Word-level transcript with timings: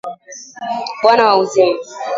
Bwana 1.01 1.23
wa 1.29 1.35
uzima. 1.43 1.77